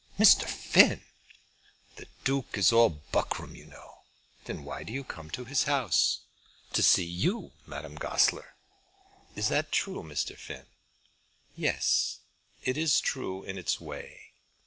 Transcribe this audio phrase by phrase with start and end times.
[0.17, 0.45] "Mr.
[0.49, 1.03] Finn!"
[1.97, 3.99] "The Duke is all buckram, you know."
[4.45, 6.21] "Then why do you come to his house?"
[6.73, 8.55] "To see you, Madame Goesler."
[9.35, 10.35] "Is that true, Mr.
[10.35, 10.65] Finn?"
[11.55, 12.21] "Yes;
[12.63, 14.31] it is true in its way.